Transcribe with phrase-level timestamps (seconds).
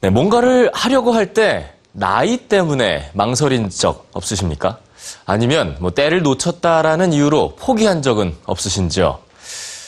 [0.00, 4.78] 네, 뭔가를 하려고 할 때 나이 때문에 망설인 적 없으십니까?
[5.26, 9.18] 아니면 뭐 때를 놓쳤다라는 이유로 포기한 적은 없으신지요?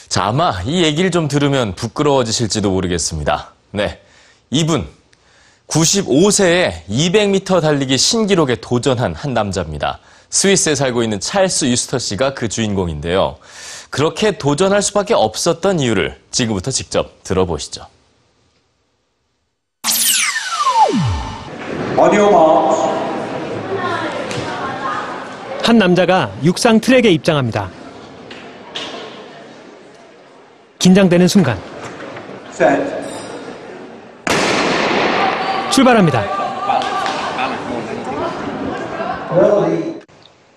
[0.09, 3.53] 자, 아마 이 얘기를 좀 들으면 부끄러워지실지도 모르겠습니다.
[3.71, 4.01] 네.
[4.49, 4.85] 이분,
[5.67, 9.99] 95세에 200m 달리기 신기록에 도전한 한 남자입니다.
[10.29, 13.37] 스위스에 살고 있는 찰스 유스터 씨가 그 주인공인데요.
[13.89, 17.85] 그렇게 도전할 수밖에 없었던 이유를 지금부터 직접 들어보시죠.
[25.63, 27.69] 한 남자가 육상 트랙에 입장합니다.
[30.79, 31.57] 긴장되는 순간.
[35.71, 36.23] 출발합니다.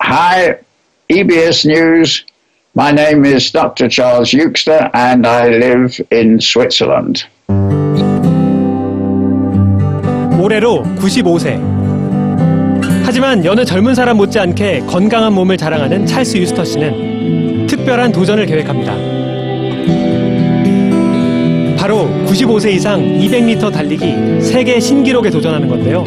[0.00, 0.54] Hi,
[1.08, 2.24] EBS News.
[2.74, 3.88] My name is Dr.
[3.88, 7.26] Charles Euxter and I live in Switzerland.
[10.44, 11.58] 올해로 95세.
[13.02, 18.92] 하지만 여느 젊은 사람 못지않게 건강한 몸을 자랑하는 찰스 유스터 씨는 특별한 도전을 계획합니다.
[21.78, 26.04] 바로 95세 이상 200m 달리기 세계 신기록에 도전하는 건데요.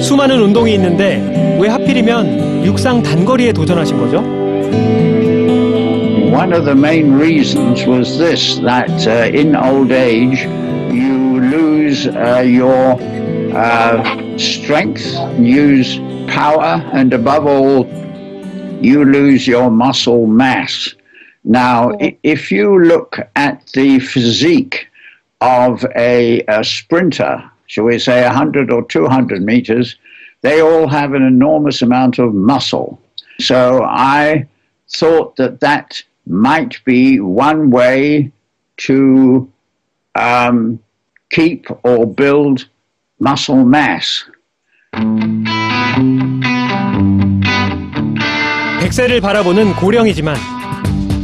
[0.00, 4.20] 수많은 운동이 있는데 왜 하필이면 육상 단거리에 도전하신 거죠?
[6.34, 10.48] One of the main reasons was this that uh, in old age
[11.88, 13.00] lose uh, your
[13.56, 15.06] uh, strength,
[15.38, 15.96] use
[16.30, 17.86] power, and above all,
[18.82, 20.94] you lose your muscle mass.
[21.44, 24.88] Now, if you look at the physique
[25.40, 29.96] of a, a sprinter, shall we say 100 or 200 meters,
[30.42, 33.00] they all have an enormous amount of muscle.
[33.40, 34.46] So I
[34.90, 38.30] thought that that might be one way
[38.88, 39.50] to
[40.16, 40.80] um,
[41.30, 42.66] keep or build
[43.20, 44.24] muscle mass.
[48.80, 50.36] 100세를 바라보는 고령이지만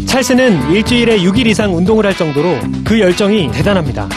[0.06, 4.08] 찰스는 일주일에 6일 이상 운동을 할 정도로 그 열정이 대단합니다.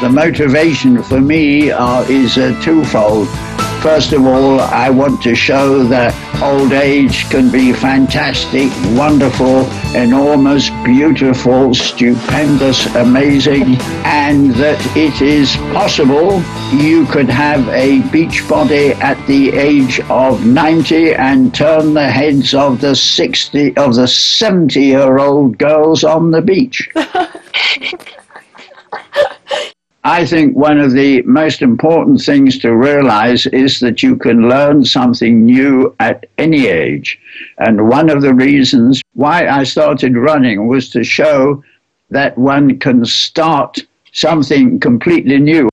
[0.00, 3.28] The motivation for me uh, is uh, twofold.
[3.84, 10.70] First of all, I want to show that old age can be fantastic, wonderful, enormous,
[10.84, 19.18] beautiful, stupendous, amazing, and that it is possible you could have a beach body at
[19.26, 25.18] the age of 90 and turn the heads of the 60 of the 70 year
[25.18, 26.90] old girls on the beach.
[30.03, 34.85] I think one of the most important things to realize is that you can learn
[34.85, 37.19] something new at any age.
[37.57, 41.61] And one of the reasons why I started running was to show
[42.11, 43.77] that one can start
[44.13, 45.69] something completely new.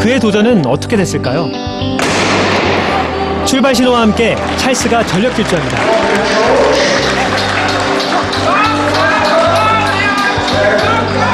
[0.00, 1.50] 그의 도전은 어떻게 됐을까요?
[3.46, 6.37] 출발 신호와 함께 찰스가 전력 질주합니다.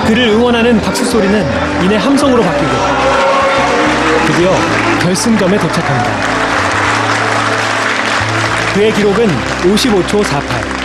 [0.05, 1.45] 그를 응원하는 박수 소리는
[1.83, 2.71] 이내 함성으로 바뀌고
[4.27, 4.51] 드디어
[5.01, 6.11] 결승점에 도착합니다.
[8.73, 9.27] 그의 기록은
[9.63, 10.75] 55초 48.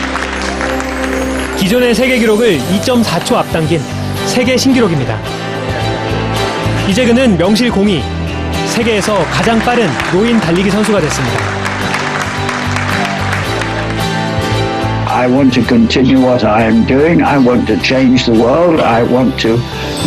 [1.59, 3.83] 기존의 세계 기록을 2.4초 앞당긴
[4.27, 5.19] 세계 신기록입니다.
[6.89, 8.03] 이제 그는 명실 공히
[8.69, 11.70] 세계에서 가장 빠른 노인 달리기 선수가 됐습니다.
[15.11, 17.21] I want to continue what I am doing.
[17.21, 18.79] I want to change the world.
[18.79, 19.57] I want to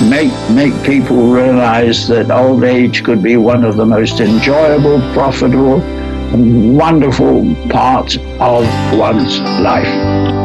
[0.09, 5.79] make make people realize that old age could be one of the most enjoyable, profitable,
[6.73, 8.63] wonderful parts of
[8.97, 10.42] one's life.